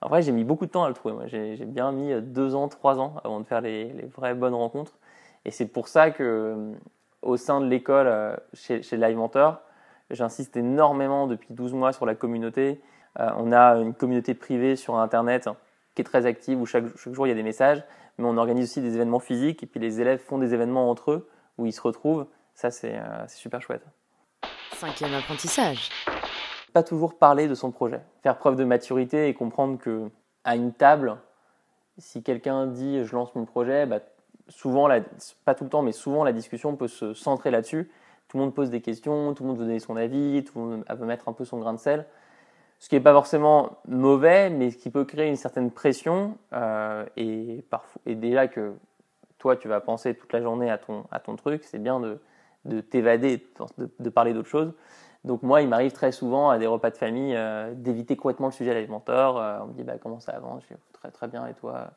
En 0.02 0.08
vrai, 0.08 0.22
j'ai 0.22 0.32
mis 0.32 0.46
beaucoup 0.46 0.66
de 0.66 0.72
temps 0.72 0.86
à 0.86 0.88
le 0.88 0.94
trouver. 0.94 1.28
J'ai 1.28 1.58
j'ai 1.58 1.66
bien 1.66 1.92
mis 1.92 2.22
deux 2.22 2.56
ans, 2.56 2.70
trois 2.70 2.98
ans 3.00 3.16
avant 3.26 3.42
de 3.42 3.46
faire 3.46 3.60
les, 3.60 3.92
vraies 4.16 4.34
bonnes 4.34 4.54
rencontres. 4.54 4.94
Et 5.44 5.52
c'est 5.52 5.66
pour 5.66 5.90
ça 5.90 6.12
que, 6.12 6.72
au 7.22 7.36
sein 7.36 7.60
de 7.60 7.66
l'école, 7.66 8.40
chez, 8.54 8.82
chez 8.82 8.96
Live 8.96 9.18
Mentor, 9.18 9.60
j'insiste 10.10 10.56
énormément 10.56 11.28
depuis 11.28 11.54
12 11.54 11.74
mois 11.74 11.92
sur 11.92 12.06
la 12.06 12.16
communauté. 12.16 12.80
Euh, 13.20 13.30
on 13.38 13.52
a 13.52 13.76
une 13.78 13.94
communauté 13.94 14.34
privée 14.34 14.76
sur 14.76 14.96
Internet 14.98 15.50
qui 15.96 16.02
est 16.02 16.06
très 16.06 16.26
active 16.26 16.60
où 16.62 16.66
chaque, 16.66 16.86
chaque 16.98 17.14
jour 17.14 17.26
il 17.26 17.30
y 17.30 17.34
a 17.34 17.36
des 17.36 17.44
messages, 17.44 17.84
mais 18.18 18.26
on 18.28 18.38
organise 18.38 18.70
aussi 18.70 18.82
des 18.82 18.96
événements 18.96 19.20
physiques 19.20 19.64
et 19.64 19.66
puis 19.66 19.80
les 19.80 20.02
élèves 20.02 20.20
font 20.20 20.38
des 20.38 20.54
événements 20.54 20.90
entre 20.90 21.12
eux 21.12 21.30
où 21.58 21.66
ils 21.66 21.74
se 21.74 21.82
retrouvent. 21.82 22.28
Ça, 22.54 22.72
c'est 22.72 22.96
euh, 22.96 23.26
c'est 23.28 23.38
super 23.38 23.62
chouette. 23.62 23.84
Cinquième 24.74 25.14
apprentissage. 25.14 25.90
Pas 26.74 26.84
toujours 26.84 27.18
parler 27.18 27.48
de 27.48 27.56
son 27.56 27.72
projet, 27.72 28.02
faire 28.22 28.38
preuve 28.38 28.56
de 28.56 28.64
maturité 28.64 29.28
et 29.28 29.34
comprendre 29.34 29.80
que 29.80 30.10
à 30.44 30.56
une 30.56 30.74
table, 30.74 31.18
si 31.98 32.22
quelqu'un 32.22 32.68
dit 32.68 33.04
je 33.04 33.16
lance 33.16 33.34
mon 33.34 33.46
projet, 33.46 33.86
bah, 33.88 34.00
souvent, 34.50 34.88
la- 34.88 35.02
pas 35.46 35.56
tout 35.56 35.64
le 35.64 35.70
temps, 35.70 35.82
mais 35.82 35.92
souvent 35.92 36.24
la 36.24 36.32
discussion 36.34 36.76
peut 36.76 36.88
se 36.88 37.14
centrer 37.14 37.50
là-dessus. 37.50 37.90
Tout 38.28 38.38
le 38.38 38.44
monde 38.44 38.54
pose 38.54 38.70
des 38.70 38.82
questions, 38.82 39.34
tout 39.34 39.44
le 39.44 39.50
monde 39.50 39.58
veut 39.58 39.66
donner 39.66 39.80
son 39.80 39.96
avis, 39.96 40.44
tout 40.44 40.60
le 40.60 40.66
monde 40.66 40.86
veut 40.88 41.06
mettre 41.06 41.28
un 41.30 41.34
peu 41.34 41.46
son 41.46 41.58
grain 41.60 41.74
de 41.74 41.80
sel. 41.80 42.06
Ce 42.80 42.90
qui 42.90 42.96
n'est 42.96 43.02
pas 43.02 43.14
forcément 43.14 43.80
mauvais, 43.88 44.50
mais 44.50 44.70
ce 44.72 44.78
qui 44.78 44.90
peut 44.92 45.04
créer 45.06 45.28
une 45.28 45.36
certaine 45.36 45.72
pression. 45.72 46.38
euh, 46.54 47.06
et, 47.18 47.64
parfois, 47.70 48.02
et 48.06 48.16
déjà 48.16 48.48
que 48.48 48.74
toi, 49.40 49.56
tu 49.56 49.68
vas 49.68 49.80
penser 49.82 50.14
toute 50.16 50.32
la 50.34 50.42
journée 50.42 50.70
à 50.70 50.78
ton, 50.78 51.06
à 51.12 51.20
ton 51.20 51.36
truc, 51.36 51.64
c'est 51.64 51.80
bien 51.80 52.00
de, 52.00 52.20
de 52.66 52.82
t'évader, 52.82 53.46
de, 53.78 53.90
de 54.00 54.10
parler 54.10 54.34
d'autre 54.34 54.50
chose. 54.50 54.74
Donc 55.24 55.42
moi, 55.44 55.62
il 55.62 55.68
m'arrive 55.68 55.92
très 55.92 56.12
souvent 56.12 56.50
à 56.50 56.58
des 56.58 56.68
repas 56.68 56.90
de 56.92 56.98
famille 56.98 57.36
euh, 57.36 57.74
d'éviter 57.74 58.16
complètement 58.16 58.48
le 58.48 58.54
sujet 58.54 58.72
alimentaire. 58.72 59.36
Euh, 59.36 59.60
on 59.64 59.68
me 59.68 59.74
dit 59.74 59.84
bah, 59.84 59.98
comment 60.02 60.20
ça 60.20 60.34
avance? 60.34 60.64
Je 60.70 60.76
dis 60.76 60.80
très 60.94 61.12
très 61.12 61.28
bien 61.28 61.46
et 61.48 61.54
toi? 61.54 61.90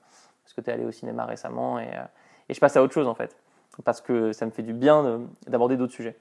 Est-ce 0.47 0.55
que 0.55 0.63
tu 0.63 0.71
es 0.71 0.73
allé 0.73 0.85
au 0.85 0.91
cinéma 0.91 1.27
récemment 1.27 1.79
et, 1.79 1.89
euh, 1.89 2.03
et 2.49 2.55
je 2.55 2.61
passe 2.61 2.77
à 2.77 2.83
autre 2.83 2.95
chose 2.95 3.07
en 3.07 3.15
fait. 3.15 3.37
Parce 3.85 4.01
que 4.01 4.33
ça 4.33 4.47
me 4.47 4.51
fait 4.51 4.63
du 4.65 4.73
bien 4.73 5.05
de- 5.05 5.21
d'aborder 5.47 5.77
d'autres 5.77 5.93
sujets. 5.93 6.19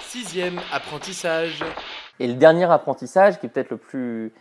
Sixième 0.00 0.60
apprentissage. 0.72 1.64
Et 2.20 2.26
le 2.26 2.34
dernier 2.34 2.70
apprentissage, 2.70 3.40
qui 3.40 3.46
est 3.46 3.48
peut-être 3.48 3.70
le 3.70 3.76
plus 3.76 4.32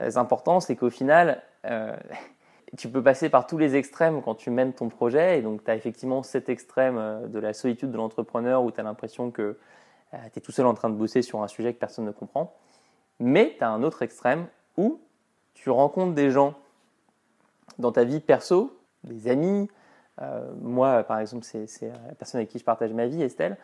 euh, 0.00 0.16
important, 0.16 0.60
c'est 0.60 0.76
qu'au 0.76 0.90
final, 0.90 1.42
euh, 1.64 1.96
tu 2.76 2.88
peux 2.88 3.02
passer 3.02 3.28
par 3.28 3.46
tous 3.46 3.58
les 3.58 3.76
extrêmes 3.76 4.22
quand 4.22 4.34
tu 4.34 4.50
mènes 4.50 4.72
ton 4.72 4.88
projet. 4.88 5.38
Et 5.38 5.42
donc, 5.42 5.64
tu 5.64 5.70
as 5.70 5.74
effectivement 5.74 6.22
cet 6.22 6.48
extrême 6.48 6.98
euh, 6.98 7.26
de 7.26 7.38
la 7.38 7.52
solitude 7.52 7.90
de 7.90 7.96
l'entrepreneur 7.96 8.62
où 8.62 8.70
tu 8.70 8.80
as 8.80 8.84
l'impression 8.84 9.30
que 9.30 9.58
tu 10.32 10.38
es 10.38 10.40
tout 10.40 10.52
seul 10.52 10.66
en 10.66 10.72
train 10.72 10.88
de 10.88 10.94
bosser 10.94 11.20
sur 11.20 11.42
un 11.42 11.48
sujet 11.48 11.74
que 11.74 11.78
personne 11.78 12.06
ne 12.06 12.12
comprend. 12.12 12.54
Mais 13.18 13.54
tu 13.58 13.64
as 13.64 13.70
un 13.70 13.82
autre 13.82 14.02
extrême 14.02 14.46
où 14.76 15.00
tu 15.52 15.68
rencontres 15.68 16.14
des 16.14 16.30
gens 16.30 16.54
dans 17.78 17.92
ta 17.92 18.04
vie 18.04 18.20
perso, 18.20 18.78
des 19.04 19.28
amis. 19.28 19.68
Moi, 20.62 21.02
par 21.02 21.18
exemple, 21.18 21.44
c'est 21.44 21.88
la 21.88 22.14
personne 22.14 22.38
avec 22.38 22.48
qui 22.48 22.58
je 22.58 22.64
partage 22.64 22.94
ma 22.94 23.06
vie, 23.06 23.20
Estelle. 23.20 23.58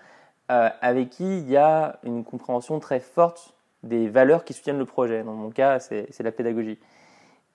Euh, 0.52 0.68
avec 0.80 1.10
qui 1.10 1.38
il 1.38 1.50
y 1.50 1.56
a 1.56 1.98
une 2.04 2.22
compréhension 2.24 2.78
très 2.78 3.00
forte 3.00 3.54
des 3.82 4.08
valeurs 4.08 4.44
qui 4.44 4.52
soutiennent 4.52 4.78
le 4.78 4.84
projet. 4.84 5.24
Dans 5.24 5.32
mon 5.32 5.50
cas, 5.50 5.80
c'est 5.80 6.20
la 6.20 6.32
pédagogie. 6.32 6.78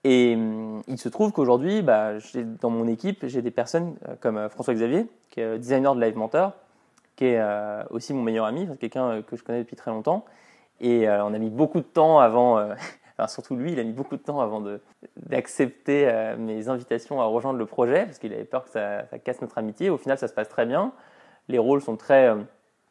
Et 0.04 0.34
hum, 0.36 0.82
il 0.86 0.98
se 0.98 1.08
trouve 1.08 1.32
qu'aujourd'hui, 1.32 1.82
bah, 1.82 2.12
dans 2.60 2.70
mon 2.70 2.86
équipe, 2.86 3.26
j'ai 3.26 3.42
des 3.42 3.50
personnes 3.50 3.96
euh, 4.08 4.14
comme 4.20 4.36
euh, 4.36 4.48
François 4.48 4.74
Xavier, 4.74 5.06
qui 5.30 5.40
est 5.40 5.44
euh, 5.44 5.58
designer 5.58 5.94
de 5.94 6.00
Live 6.00 6.16
Mentor, 6.16 6.52
qui 7.16 7.26
est 7.26 7.40
euh, 7.40 7.82
aussi 7.90 8.14
mon 8.14 8.22
meilleur 8.22 8.46
ami, 8.46 8.68
quelqu'un 8.78 9.10
euh, 9.10 9.22
que 9.22 9.36
je 9.36 9.42
connais 9.42 9.58
depuis 9.60 9.76
très 9.76 9.90
longtemps. 9.90 10.24
Et 10.80 11.08
euh, 11.08 11.24
on 11.24 11.34
a 11.34 11.38
mis 11.38 11.50
beaucoup 11.50 11.80
de 11.80 11.84
temps 11.84 12.20
avant, 12.20 12.58
euh, 12.58 12.74
surtout 13.28 13.56
lui, 13.56 13.72
il 13.72 13.80
a 13.80 13.82
mis 13.82 13.92
beaucoup 13.92 14.16
de 14.16 14.22
temps 14.22 14.40
avant 14.40 14.62
d'accepter 15.16 16.08
euh, 16.08 16.36
mes 16.36 16.68
invitations 16.68 17.20
à 17.20 17.24
rejoindre 17.24 17.58
le 17.58 17.66
projet, 17.66 18.04
parce 18.06 18.18
qu'il 18.18 18.32
avait 18.32 18.44
peur 18.44 18.64
que 18.64 18.70
ça, 18.70 19.02
casse 19.24 19.40
notre 19.42 19.58
amitié. 19.58 19.90
Au 19.90 19.98
final, 19.98 20.16
ça 20.16 20.28
se 20.28 20.32
passe 20.32 20.48
très 20.48 20.66
bien. 20.66 20.92
Les 21.48 21.58
rôles 21.58 21.82
sont 21.82 21.96
très 21.96 22.28
euh, 22.28 22.36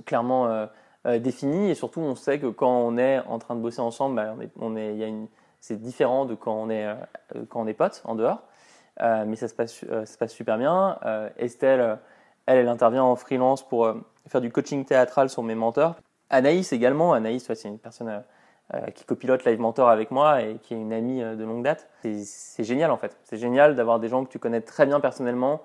clairement 0.06 0.48
euh, 0.48 0.66
euh, 1.08 1.20
et 1.24 1.74
surtout, 1.76 2.02
on 2.02 2.16
sait 2.16 2.40
que 2.40 2.48
quand 2.48 2.70
on 2.70 2.98
est 2.98 3.20
en 3.20 3.40
train 3.40 3.56
de 3.56 3.62
bosser 3.62 3.80
ensemble, 3.80 4.16
bah, 4.16 4.34
on 4.36 4.42
est, 4.42 4.52
on 4.60 4.76
y 4.76 5.04
a 5.04 5.08
une, 5.08 5.28
c'est 5.60 5.80
différent 5.80 6.26
de 6.26 6.36
quand 6.36 6.54
on 6.54 6.70
est, 6.70 6.86
euh, 6.86 6.96
quand 7.50 7.62
on 7.62 7.68
est 7.68 7.74
potes 7.74 8.02
en 8.06 8.16
dehors. 8.16 8.42
Euh, 9.02 9.26
mais 9.28 9.36
ça 9.36 9.48
se 9.48 9.54
passe, 9.54 9.84
euh, 9.90 10.06
ça 10.06 10.14
se 10.14 10.18
passe 10.18 10.34
super 10.34 10.58
bien. 10.58 10.98
Estelle, 11.38 12.00
elle, 12.46 12.58
elle 12.60 12.68
intervient 12.68 13.04
en 13.04 13.16
freelance 13.16 13.68
pour 13.68 13.94
faire 14.28 14.42
du 14.42 14.52
coaching 14.52 14.86
théâtral 14.86 15.30
sur 15.30 15.44
mes 15.44 15.56
mentors. 15.56 15.96
Anaïs 16.30 16.74
également. 16.74 17.14
Anaïs, 17.14 17.48
ouais, 17.48 17.56
c'est 17.56 17.70
une 17.70 17.80
personne 17.80 18.24
qui 18.96 19.06
copilote 19.06 19.46
Live 19.46 19.62
Mentor 19.62 19.88
avec 19.88 20.12
moi 20.12 20.42
et 20.42 20.58
qui 20.58 20.74
est 20.74 20.78
une 20.78 20.92
amie 20.92 21.22
de 21.22 21.44
longue 21.46 21.64
date. 21.64 21.88
C'est- 22.02 22.64
génial 22.66 22.92
en 22.92 22.98
fait. 22.98 23.18
C'est 23.24 23.38
génial 23.38 23.76
d'avoir 23.76 24.00
des 24.00 24.10
gens 24.10 24.26
que 24.26 24.30
tu 24.30 24.40
connais 24.40 24.60
très 24.60 24.86
bien 24.86 25.00
personnellement, 25.00 25.62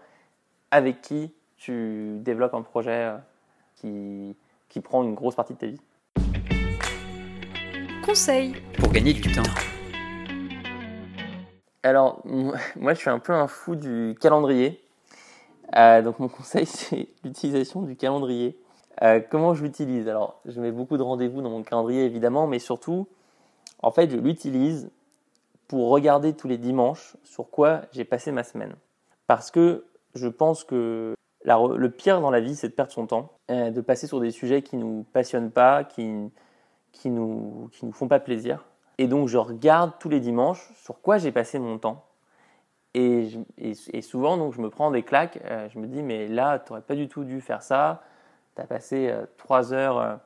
avec 0.71 1.01
qui 1.01 1.35
tu 1.57 2.19
développes 2.21 2.55
un 2.55 2.63
projet 2.63 3.13
qui, 3.83 4.37
qui 4.69 4.81
prend 4.81 5.03
une 5.03 5.15
grosse 5.15 5.35
partie 5.35 5.55
de 5.55 5.59
ta 5.59 5.67
vie. 5.67 5.81
Conseil. 8.05 8.55
Pour 8.79 8.91
gagner 8.91 9.13
du 9.13 9.21
temps. 9.33 9.43
Alors, 11.83 12.21
moi, 12.25 12.55
moi, 12.77 12.95
je 12.95 13.01
suis 13.01 13.11
un 13.11 13.19
peu 13.19 13.33
un 13.33 13.49
fou 13.49 13.75
du 13.77 14.17
calendrier. 14.21 14.81
Euh, 15.77 16.03
donc, 16.03 16.19
mon 16.19 16.29
conseil, 16.29 16.67
c'est 16.67 17.09
l'utilisation 17.25 17.83
du 17.83 17.97
calendrier. 17.97 18.57
Euh, 19.03 19.21
comment 19.21 19.55
je 19.55 19.65
l'utilise? 19.65 20.09
Alors, 20.09 20.41
je 20.45 20.61
mets 20.61 20.73
beaucoup 20.73 20.97
de 20.97 21.03
rendez-vous 21.03 21.43
dans 21.43 21.51
mon 21.51 21.63
calendrier, 21.63 22.05
évidemment, 22.05 22.47
mais 22.47 22.59
surtout, 22.59 23.09
en 23.83 23.91
fait, 23.91 24.11
je 24.11 24.17
l'utilise 24.17 24.91
pour 25.67 25.89
regarder 25.89 26.35
tous 26.35 26.49
les 26.49 26.59
dimanches 26.59 27.17
sur 27.25 27.51
quoi 27.51 27.83
j'ai 27.93 28.05
passé 28.05 28.31
ma 28.31 28.45
semaine. 28.45 28.75
Parce 29.27 29.51
que 29.51 29.87
je 30.15 30.29
pense 30.29 30.65
que 30.65 31.15
le 31.45 31.89
pire 31.89 32.21
dans 32.21 32.31
la 32.31 32.41
vie, 32.41 32.55
c'est 32.55 32.69
de 32.69 32.75
perdre 32.75 32.93
son 32.93 33.07
temps, 33.07 33.33
euh, 33.51 33.71
de 33.71 33.81
passer 33.81 34.07
sur 34.07 34.21
des 34.21 34.31
sujets 34.31 34.63
qui 34.63 34.77
nous 34.77 35.05
passionnent 35.13 35.51
pas, 35.51 35.85
qui, 35.85 36.31
qui 36.93 37.11
nous, 37.11 37.69
qui 37.73 37.87
nous 37.87 37.93
font 37.93 38.09
pas 38.09 38.21
plaisir. 38.21 38.65
Et 38.99 39.07
donc, 39.09 39.29
je 39.29 39.39
regarde 39.39 39.93
tous 39.99 40.09
les 40.09 40.21
dimanches 40.21 40.73
sur 40.77 41.01
quoi 41.01 41.19
j'ai 41.19 41.33
passé 41.33 41.59
mon 41.59 41.79
temps. 41.79 42.05
Et, 42.95 43.31
et, 43.57 44.03
souvent, 44.03 44.37
donc, 44.37 44.53
je 44.53 44.61
me 44.61 44.69
prends 44.69 44.91
des 44.91 45.03
claques. 45.03 45.41
euh, 45.47 45.69
je 45.71 45.79
me 45.79 45.87
dis, 45.87 46.03
mais 46.03 46.29
là, 46.29 46.59
tu 46.59 46.73
n'aurais 46.73 46.83
pas 46.83 46.95
du 46.95 47.09
tout 47.09 47.25
dû 47.25 47.41
faire 47.41 47.63
ça. 47.63 48.03
Tu 48.55 48.63
as 48.63 48.67
passé 48.67 49.09
euh, 49.09 49.25
trois 49.39 49.73
heures 49.73 50.21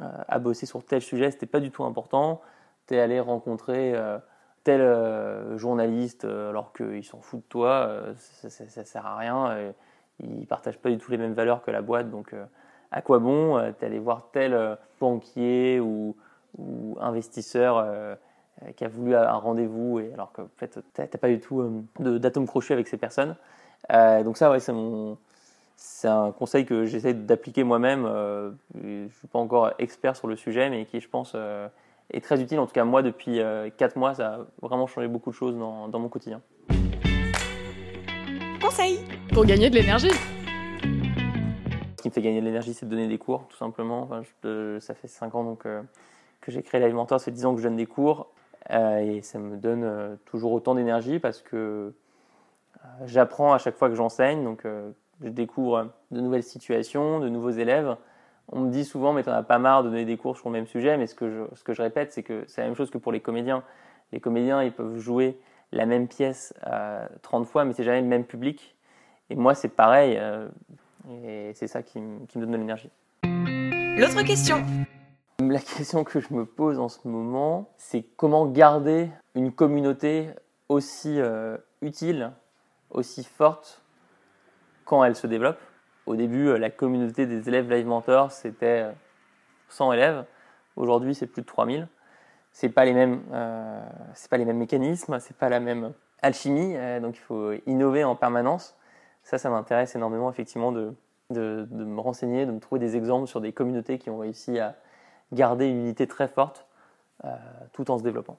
à 0.00 0.38
bosser 0.38 0.64
sur 0.64 0.82
tel 0.86 1.02
sujet, 1.02 1.30
c'était 1.30 1.44
pas 1.44 1.60
du 1.60 1.70
tout 1.70 1.84
important. 1.84 2.40
Tu 2.86 2.94
es 2.94 3.00
allé 3.00 3.20
rencontrer 3.20 3.94
tel 4.64 4.80
journaliste 5.58 6.24
alors 6.24 6.72
qu'il 6.72 7.04
s'en 7.04 7.20
fout 7.20 7.40
de 7.40 7.44
toi. 7.44 8.02
ça, 8.16 8.48
ça, 8.48 8.84
sert 8.84 9.04
à 9.04 9.18
rien. 9.18 9.74
Il 10.20 10.46
partage 10.46 10.78
pas 10.78 10.90
du 10.90 10.98
tout 10.98 11.10
les 11.10 11.18
mêmes 11.18 11.34
valeurs 11.34 11.62
que 11.62 11.70
la 11.70 11.82
boîte. 11.82 12.10
Donc, 12.10 12.32
euh, 12.32 12.44
à 12.92 13.02
quoi 13.02 13.18
bon 13.18 13.58
es 13.58 13.74
allé 13.84 13.98
voir 13.98 14.28
tel 14.32 14.54
euh, 14.54 14.76
banquier 15.00 15.80
ou, 15.80 16.14
investisseur 17.00 17.78
euh, 17.78 18.14
euh, 18.62 18.72
qui 18.72 18.84
a 18.84 18.88
voulu 18.88 19.16
un 19.16 19.32
rendez-vous 19.32 20.00
et 20.00 20.12
alors 20.12 20.30
que 20.32 20.42
en 20.42 20.48
fait 20.58 20.78
t'as 20.92 21.06
pas 21.06 21.28
du 21.28 21.40
tout 21.40 21.62
euh, 21.62 22.18
d'atome 22.18 22.46
crochet 22.46 22.74
avec 22.74 22.86
ces 22.86 22.98
personnes. 22.98 23.36
Euh, 23.90 24.22
donc 24.22 24.36
ça 24.36 24.54
c'est 25.74 26.08
un 26.08 26.30
conseil 26.30 26.66
que 26.66 26.84
j'essaie 26.84 27.14
d'appliquer 27.14 27.64
moi-même. 27.64 28.04
euh, 28.04 28.50
je 28.74 29.08
suis 29.18 29.28
pas 29.28 29.38
encore 29.38 29.72
expert 29.78 30.14
sur 30.14 30.28
le 30.28 30.36
sujet 30.36 30.68
mais 30.68 30.84
qui 30.84 31.00
je 31.00 31.08
pense 31.08 31.32
euh, 31.34 31.66
est 32.10 32.20
très 32.20 32.42
utile. 32.42 32.58
En 32.58 32.66
tout 32.66 32.74
cas 32.74 32.84
moi 32.84 33.02
depuis 33.02 33.40
4 33.78 33.96
mois 33.96 34.14
ça 34.14 34.34
a 34.34 34.38
vraiment 34.60 34.86
changé 34.86 35.08
beaucoup 35.08 35.30
de 35.30 35.34
choses 35.34 35.56
dans 35.56 35.98
mon 35.98 36.10
quotidien. 36.10 36.42
Conseil 38.62 39.00
Pour 39.32 39.44
gagner 39.44 39.68
de 39.70 39.74
l'énergie. 39.74 40.10
Ce 41.96 42.02
qui 42.02 42.08
me 42.08 42.12
fait 42.12 42.22
gagner 42.22 42.40
de 42.40 42.46
l'énergie, 42.46 42.74
c'est 42.74 42.86
de 42.86 42.90
donner 42.90 43.08
des 43.08 43.18
cours, 43.18 43.46
tout 43.48 43.56
simplement. 43.56 44.02
Enfin, 44.02 44.22
je- 44.44 44.78
ça 44.80 44.94
fait 44.94 45.08
5 45.08 45.34
ans 45.34 45.44
donc, 45.44 45.66
euh, 45.66 45.82
que 46.40 46.50
j'ai 46.52 46.62
créé 46.62 46.80
l'Alimentor, 46.80 47.18
ça 47.20 47.26
fait 47.26 47.30
10 47.30 47.44
ans 47.46 47.54
que 47.54 47.60
je 47.60 47.64
donne 47.66 47.76
des 47.76 47.86
cours. 47.86 48.28
euh, 48.70 48.98
et 49.00 49.22
ça 49.22 49.40
me 49.40 49.56
donne 49.56 49.82
euh, 49.82 50.14
toujours 50.24 50.52
autant 50.52 50.76
d'énergie 50.76 51.18
parce 51.18 51.42
que 51.42 51.56
euh, 51.56 52.88
j'apprends 53.06 53.52
à 53.52 53.58
chaque 53.58 53.74
fois 53.76 53.88
que 53.88 53.96
j'enseigne. 53.96 54.44
Donc, 54.44 54.64
euh, 54.64 54.90
je 55.22 55.28
découvre 55.28 55.88
de 56.12 56.20
nouvelles 56.20 56.44
situations, 56.44 57.18
de 57.18 57.28
nouveaux 57.28 57.50
élèves. 57.50 57.96
On 58.52 58.60
me 58.60 58.70
dit 58.70 58.84
souvent, 58.84 59.12
mais 59.12 59.24
t'en 59.24 59.32
as 59.32 59.42
pas 59.42 59.58
marre 59.58 59.82
de 59.82 59.88
donner 59.90 60.04
des 60.04 60.16
cours 60.16 60.36
sur 60.36 60.48
le 60.48 60.52
même 60.52 60.66
sujet. 60.68 60.96
Mais 60.96 61.08
ce 61.08 61.14
que 61.16 61.28
je, 61.28 61.42
ce 61.56 61.64
que 61.64 61.72
je 61.72 61.82
répète, 61.82 62.12
c'est 62.12 62.22
que 62.22 62.44
c'est 62.46 62.60
la 62.60 62.68
même 62.68 62.76
chose 62.76 62.90
que 62.90 62.98
pour 62.98 63.10
les 63.10 63.18
comédiens. 63.20 63.64
Les 64.12 64.20
comédiens, 64.20 64.62
ils 64.62 64.72
peuvent 64.72 64.98
jouer 64.98 65.36
la 65.72 65.86
même 65.86 66.08
pièce 66.08 66.54
euh, 66.66 67.06
30 67.22 67.46
fois, 67.46 67.64
mais 67.64 67.72
c'est 67.72 67.84
jamais 67.84 68.00
le 68.02 68.06
même 68.06 68.24
public. 68.24 68.76
Et 69.30 69.34
moi, 69.34 69.54
c'est 69.54 69.68
pareil. 69.68 70.16
euh, 70.18 70.48
et 71.10 71.52
c'est 71.54 71.66
ça 71.66 71.82
qui, 71.82 72.00
me- 72.00 72.26
qui 72.26 72.38
me 72.38 72.44
donne 72.44 72.52
de 72.52 72.56
l'énergie. 72.58 72.90
L'autre 73.24 74.22
question. 74.22 74.64
La 75.40 75.58
question 75.58 76.04
que 76.04 76.20
je 76.20 76.32
me 76.32 76.44
pose 76.46 76.78
en 76.78 76.88
ce 76.88 77.06
moment, 77.08 77.70
c'est 77.76 78.02
comment 78.16 78.46
garder 78.46 79.10
une 79.34 79.50
communauté 79.52 80.28
aussi 80.68 81.20
euh, 81.20 81.56
utile, 81.80 82.30
aussi 82.90 83.24
forte 83.24 83.82
quand 84.84 85.02
elle 85.04 85.16
se 85.16 85.26
développe. 85.26 85.58
Au 86.06 86.14
début, 86.16 86.48
euh, 86.48 86.58
la 86.58 86.70
communauté 86.70 87.26
des 87.26 87.48
élèves 87.48 87.70
Live 87.70 87.86
Mentor, 87.86 88.30
c'était 88.30 88.82
euh, 88.84 88.92
100 89.68 89.92
élèves. 89.94 90.24
Aujourd'hui, 90.76 91.14
c'est 91.14 91.26
plus 91.26 91.42
de 91.42 91.46
3000. 91.46 91.88
C'est 92.52 92.68
pas 92.68 92.84
les 92.84 92.92
mêmes, 92.92 93.22
euh, 93.32 93.80
c'est 94.14 94.30
pas 94.30 94.36
les 94.36 94.44
mêmes 94.44 94.58
mécanismes, 94.58 95.18
c'est 95.20 95.36
pas 95.36 95.48
la 95.48 95.60
même 95.60 95.92
alchimie. 96.20 96.74
euh, 96.76 97.00
donc, 97.00 97.16
il 97.16 97.20
faut 97.20 97.52
innover 97.66 98.04
en 98.04 98.14
permanence. 98.14 98.76
Ça, 99.24 99.38
ça 99.38 99.50
m'intéresse 99.50 99.94
énormément, 99.96 100.30
effectivement, 100.30 100.70
de, 100.72 100.94
de, 101.30 101.66
de 101.70 101.84
me 101.84 102.00
renseigner, 102.00 102.44
de 102.46 102.52
me 102.52 102.60
trouver 102.60 102.78
des 102.80 102.96
exemples 102.96 103.26
sur 103.26 103.40
des 103.40 103.52
communautés 103.52 103.98
qui 103.98 104.10
ont 104.10 104.18
réussi 104.18 104.58
à 104.58 104.74
garder 105.32 105.66
une 105.66 105.78
unité 105.78 106.06
très 106.06 106.28
forte 106.28 106.66
euh, 107.24 107.28
tout 107.72 107.90
en 107.90 107.98
se 107.98 108.02
développant. 108.02 108.36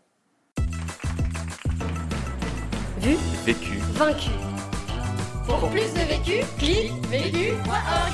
Vu, 2.99 3.15
Vécu. 3.45 3.77
vaincu. 3.93 4.29
Pour 5.47 5.69
plus 5.69 5.91
de 5.93 5.99
vécu, 6.07 6.45
clique 6.57 7.05
vécu.org. 7.07 8.13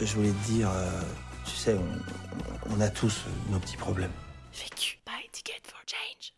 Je 0.00 0.14
voulais 0.16 0.28
te 0.30 0.46
dire, 0.52 0.68
euh, 0.70 0.90
tu 1.44 1.52
sais, 1.52 1.74
on, 1.74 2.52
on 2.52 2.55
a 2.80 2.88
tous 2.88 3.24
nos 3.50 3.58
petits 3.58 3.76
problèmes. 3.76 4.10
Vécu. 4.52 4.98
Buy 5.06 5.28
ticket 5.32 5.60
for 5.64 5.80
change. 5.86 6.32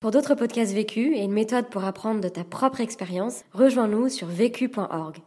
Pour 0.00 0.10
d'autres 0.10 0.34
podcasts 0.34 0.72
vécus 0.72 1.16
et 1.16 1.24
une 1.24 1.32
méthode 1.32 1.68
pour 1.70 1.84
apprendre 1.84 2.20
de 2.20 2.28
ta 2.28 2.44
propre 2.44 2.80
expérience, 2.80 3.44
rejoins-nous 3.52 4.08
sur 4.08 4.28
vécu.org. 4.28 5.18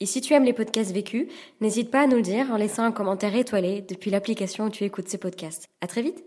Et 0.00 0.06
si 0.06 0.20
tu 0.20 0.32
aimes 0.32 0.44
les 0.44 0.52
podcasts 0.52 0.92
vécus, 0.92 1.28
n'hésite 1.60 1.90
pas 1.90 2.02
à 2.02 2.06
nous 2.06 2.16
le 2.16 2.22
dire 2.22 2.50
en 2.50 2.56
laissant 2.56 2.84
un 2.84 2.92
commentaire 2.92 3.36
étoilé 3.36 3.82
depuis 3.82 4.10
l'application 4.10 4.64
où 4.64 4.70
tu 4.70 4.84
écoutes 4.84 5.08
ces 5.08 5.18
podcasts. 5.18 5.68
À 5.80 5.86
très 5.86 6.02
vite! 6.02 6.24